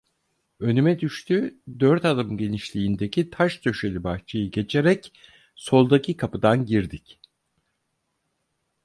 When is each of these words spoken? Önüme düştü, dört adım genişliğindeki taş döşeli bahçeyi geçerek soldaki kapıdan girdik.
Önüme 0.59 0.99
düştü, 0.99 1.57
dört 1.79 2.05
adım 2.05 2.37
genişliğindeki 2.37 3.29
taş 3.29 3.65
döşeli 3.65 4.03
bahçeyi 4.03 4.51
geçerek 4.51 5.13
soldaki 5.55 6.17
kapıdan 6.17 6.65
girdik. 6.65 7.19